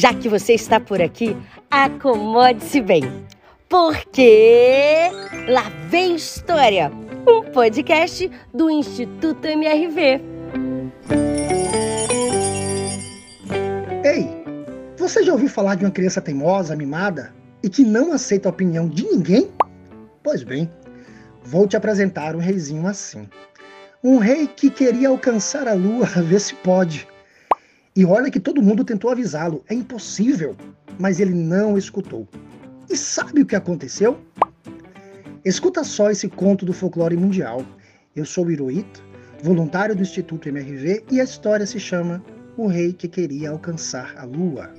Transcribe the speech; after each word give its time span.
Já 0.00 0.14
que 0.14 0.30
você 0.30 0.54
está 0.54 0.80
por 0.80 1.02
aqui, 1.02 1.36
acomode-se 1.70 2.80
bem. 2.80 3.02
Porque 3.68 5.10
lá 5.46 5.64
vem 5.90 6.16
história, 6.16 6.90
um 7.28 7.42
podcast 7.52 8.30
do 8.54 8.70
Instituto 8.70 9.46
MRV. 9.46 10.22
Ei, 14.02 14.26
você 14.96 15.22
já 15.22 15.32
ouviu 15.32 15.50
falar 15.50 15.74
de 15.74 15.84
uma 15.84 15.90
criança 15.90 16.22
teimosa, 16.22 16.74
mimada 16.74 17.34
e 17.62 17.68
que 17.68 17.84
não 17.84 18.10
aceita 18.14 18.48
a 18.48 18.52
opinião 18.52 18.88
de 18.88 19.04
ninguém? 19.04 19.50
Pois 20.22 20.42
bem, 20.42 20.70
vou 21.44 21.68
te 21.68 21.76
apresentar 21.76 22.34
um 22.34 22.38
reizinho 22.38 22.86
assim. 22.86 23.28
Um 24.02 24.16
rei 24.16 24.46
que 24.46 24.70
queria 24.70 25.10
alcançar 25.10 25.68
a 25.68 25.74
lua, 25.74 26.06
ver 26.24 26.40
se 26.40 26.54
pode. 26.54 27.06
E 28.00 28.04
olha 28.06 28.30
que 28.30 28.40
todo 28.40 28.62
mundo 28.62 28.82
tentou 28.82 29.10
avisá-lo, 29.10 29.62
é 29.68 29.74
impossível, 29.74 30.56
mas 30.98 31.20
ele 31.20 31.34
não 31.34 31.76
escutou. 31.76 32.26
E 32.88 32.96
sabe 32.96 33.42
o 33.42 33.44
que 33.44 33.54
aconteceu? 33.54 34.18
Escuta 35.44 35.84
só 35.84 36.10
esse 36.10 36.26
conto 36.26 36.64
do 36.64 36.72
folclore 36.72 37.14
mundial. 37.14 37.62
Eu 38.16 38.24
sou 38.24 38.46
o 38.46 38.50
Hirohito, 38.50 39.04
voluntário 39.42 39.94
do 39.94 40.00
Instituto 40.00 40.48
MRV, 40.48 41.04
e 41.10 41.20
a 41.20 41.24
história 41.24 41.66
se 41.66 41.78
chama 41.78 42.24
O 42.56 42.66
Rei 42.66 42.94
que 42.94 43.06
Queria 43.06 43.50
Alcançar 43.50 44.14
a 44.16 44.24
Lua. 44.24 44.72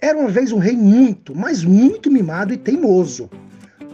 Era 0.00 0.18
uma 0.18 0.30
vez 0.30 0.50
um 0.50 0.58
rei 0.58 0.78
muito, 0.78 1.36
mas 1.36 1.62
muito 1.62 2.10
mimado 2.10 2.54
e 2.54 2.56
teimoso. 2.56 3.28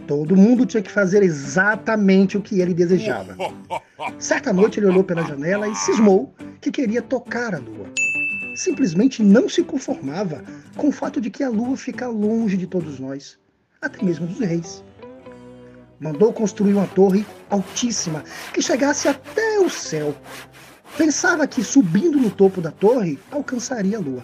Todo 0.07 0.37
mundo 0.37 0.65
tinha 0.65 0.81
que 0.81 0.89
fazer 0.89 1.21
exatamente 1.21 2.37
o 2.37 2.41
que 2.41 2.61
ele 2.61 2.73
desejava. 2.73 3.35
Certa 4.17 4.53
noite 4.53 4.79
ele 4.79 4.87
olhou 4.87 5.03
pela 5.03 5.21
janela 5.21 5.67
e 5.67 5.75
cismou 5.75 6.33
que 6.61 6.71
queria 6.71 7.01
tocar 7.01 7.53
a 7.53 7.57
lua. 7.57 7.87
Simplesmente 8.55 9.21
não 9.21 9.49
se 9.49 9.61
conformava 9.63 10.43
com 10.77 10.87
o 10.87 10.91
fato 10.93 11.19
de 11.19 11.29
que 11.29 11.43
a 11.43 11.49
lua 11.49 11.75
fica 11.75 12.07
longe 12.07 12.55
de 12.55 12.65
todos 12.65 12.99
nós, 12.99 13.37
até 13.81 14.01
mesmo 14.01 14.25
dos 14.25 14.39
reis. 14.39 14.81
Mandou 15.99 16.31
construir 16.31 16.73
uma 16.73 16.87
torre 16.87 17.25
altíssima 17.49 18.23
que 18.53 18.61
chegasse 18.61 19.09
até 19.09 19.59
o 19.59 19.69
céu. 19.69 20.15
Pensava 20.97 21.45
que 21.45 21.61
subindo 21.63 22.17
no 22.17 22.31
topo 22.31 22.61
da 22.61 22.71
torre 22.71 23.19
alcançaria 23.29 23.97
a 23.97 24.01
lua 24.01 24.23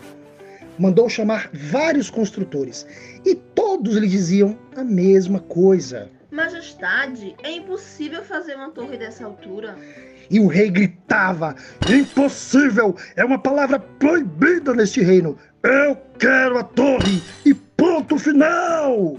mandou 0.78 1.10
chamar 1.10 1.50
vários 1.54 2.10
construtores 2.10 2.86
e 3.26 3.36
todos 3.36 3.96
lhe 3.96 4.08
diziam 4.08 4.58
a 4.76 4.84
mesma 4.84 5.40
coisa. 5.40 6.10
Majestade, 6.32 7.36
é 7.44 7.52
impossível 7.52 8.24
fazer 8.24 8.56
uma 8.56 8.72
torre 8.72 8.98
dessa 8.98 9.24
altura. 9.24 9.78
E 10.32 10.40
o 10.40 10.48
rei 10.48 10.72
gritava: 10.72 11.56
Impossível! 11.88 12.96
É 13.16 13.24
uma 13.24 13.38
palavra 13.38 13.78
proibida 13.78 14.74
neste 14.74 15.02
reino. 15.02 15.38
Eu 15.62 15.96
quero 16.18 16.58
a 16.58 16.64
torre 16.64 17.22
e 17.46 17.54
ponto 17.54 18.18
final! 18.18 19.18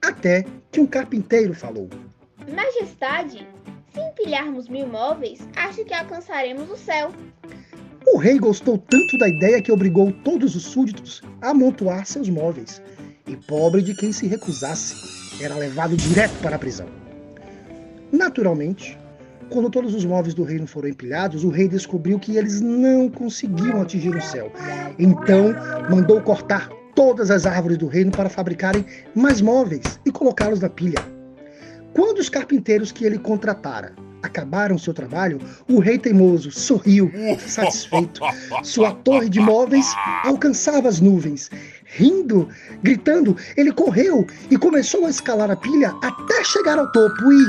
Até 0.00 0.44
que 0.70 0.78
um 0.78 0.86
carpinteiro 0.86 1.54
falou: 1.54 1.90
Majestade, 2.54 3.44
se 3.92 4.00
empilharmos 4.00 4.68
mil 4.68 4.86
móveis, 4.86 5.48
acho 5.56 5.84
que 5.84 5.94
alcançaremos 5.94 6.70
o 6.70 6.76
céu. 6.76 7.10
O 8.06 8.18
rei 8.18 8.38
gostou 8.38 8.78
tanto 8.78 9.18
da 9.18 9.28
ideia 9.28 9.60
que 9.60 9.72
obrigou 9.72 10.12
todos 10.24 10.54
os 10.54 10.62
súditos 10.62 11.22
a 11.42 11.50
amontoar 11.50 12.06
seus 12.06 12.28
móveis. 12.28 12.80
E 13.26 13.36
pobre 13.36 13.82
de 13.82 13.94
quem 13.94 14.12
se 14.12 14.26
recusasse, 14.26 14.94
era 15.42 15.56
levado 15.56 15.96
direto 15.96 16.34
para 16.40 16.56
a 16.56 16.58
prisão. 16.58 16.86
Naturalmente, 18.12 18.96
quando 19.50 19.68
todos 19.68 19.94
os 19.94 20.04
móveis 20.04 20.34
do 20.34 20.44
reino 20.44 20.66
foram 20.66 20.88
empilhados, 20.88 21.44
o 21.44 21.50
rei 21.50 21.68
descobriu 21.68 22.18
que 22.18 22.36
eles 22.36 22.60
não 22.60 23.08
conseguiam 23.08 23.82
atingir 23.82 24.14
o 24.14 24.22
céu. 24.22 24.52
Então, 24.98 25.54
mandou 25.90 26.20
cortar 26.20 26.70
todas 26.94 27.30
as 27.30 27.44
árvores 27.44 27.76
do 27.76 27.86
reino 27.86 28.12
para 28.12 28.30
fabricarem 28.30 28.84
mais 29.14 29.40
móveis 29.40 30.00
e 30.06 30.12
colocá-los 30.12 30.60
na 30.60 30.68
pilha. 30.68 30.98
Quando 31.92 32.18
os 32.18 32.28
carpinteiros 32.28 32.92
que 32.92 33.04
ele 33.04 33.18
contratara 33.18 33.94
acabaram 34.22 34.78
seu 34.78 34.92
trabalho, 34.92 35.40
o 35.68 35.78
rei 35.78 35.98
teimoso 35.98 36.50
sorriu, 36.50 37.10
satisfeito. 37.38 38.20
Sua 38.62 38.92
torre 38.92 39.28
de 39.28 39.40
móveis 39.40 39.86
alcançava 40.24 40.88
as 40.88 41.00
nuvens. 41.00 41.50
Rindo, 41.84 42.48
gritando, 42.82 43.36
ele 43.56 43.72
correu 43.72 44.26
e 44.50 44.56
começou 44.56 45.06
a 45.06 45.10
escalar 45.10 45.50
a 45.50 45.56
pilha 45.56 45.94
até 46.02 46.44
chegar 46.44 46.78
ao 46.78 46.90
topo 46.90 47.32
e, 47.32 47.46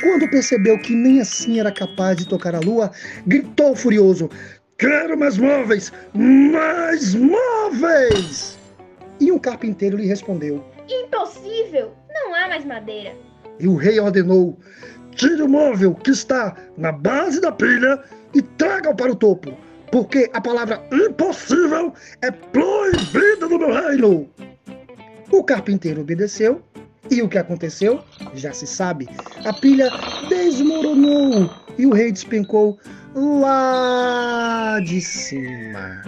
quando 0.00 0.30
percebeu 0.30 0.78
que 0.78 0.94
nem 0.94 1.20
assim 1.20 1.58
era 1.58 1.72
capaz 1.72 2.16
de 2.16 2.28
tocar 2.28 2.54
a 2.54 2.60
lua, 2.60 2.90
gritou 3.26 3.74
furioso: 3.74 4.30
Quero 4.78 5.18
mais 5.18 5.36
móveis! 5.36 5.92
Mais 6.14 7.14
móveis! 7.14 8.56
E 9.20 9.32
um 9.32 9.38
carpinteiro 9.38 9.96
lhe 9.96 10.06
respondeu: 10.06 10.64
Impossível! 10.88 11.92
Não 12.08 12.34
há 12.34 12.48
mais 12.48 12.64
madeira. 12.64 13.14
E 13.58 13.66
o 13.66 13.74
rei 13.74 13.98
ordenou: 13.98 14.56
Tire 15.18 15.42
o 15.42 15.48
móvel 15.48 15.96
que 15.96 16.12
está 16.12 16.56
na 16.76 16.92
base 16.92 17.40
da 17.40 17.50
pilha 17.50 18.00
e 18.32 18.40
traga-o 18.40 18.94
para 18.94 19.10
o 19.10 19.16
topo, 19.16 19.52
porque 19.90 20.30
a 20.32 20.40
palavra 20.40 20.80
impossível 20.92 21.92
é 22.22 22.30
proibida 22.30 23.48
no 23.48 23.58
meu 23.58 23.72
reino. 23.72 24.28
O 25.32 25.42
carpinteiro 25.42 26.02
obedeceu 26.02 26.62
e 27.10 27.20
o 27.20 27.28
que 27.28 27.36
aconteceu 27.36 28.00
já 28.34 28.52
se 28.52 28.64
sabe. 28.64 29.08
A 29.44 29.52
pilha 29.52 29.90
desmoronou 30.28 31.50
e 31.76 31.84
o 31.84 31.92
rei 31.92 32.12
despencou 32.12 32.78
lá 33.16 34.78
de 34.84 35.00
cima. 35.00 36.00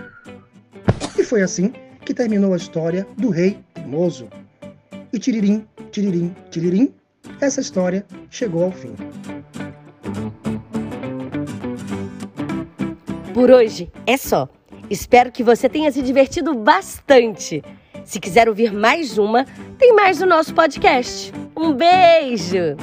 E 1.19 1.25
foi 1.25 1.43
assim 1.43 1.73
que 2.05 2.15
terminou 2.15 2.55
a 2.55 2.57
história 2.57 3.05
do 3.19 3.31
rei 3.31 3.59
teimoso. 3.75 4.29
E 5.13 5.19
tiririm, 5.19 5.67
tiririm, 5.91 6.33
tiririm, 6.49 6.95
essa 7.47 7.61
história 7.61 8.05
chegou 8.31 8.65
ao 8.65 8.73
fim. 8.73 8.95
Por 13.35 13.51
hoje 13.51 13.91
é 14.07 14.17
só. 14.17 14.49
Espero 14.89 15.31
que 15.31 15.43
você 15.43 15.69
tenha 15.69 15.91
se 15.93 16.03
divertido 16.03 16.55
bastante. 16.55 17.63
Se 18.05 18.19
quiser 18.19 18.49
ouvir 18.49 18.73
mais 18.73 19.19
uma, 19.19 19.45
tem 19.79 19.95
mais 19.95 20.19
no 20.19 20.27
nosso 20.27 20.53
podcast. 20.53 21.33
Um 21.57 21.73
beijo! 21.73 22.77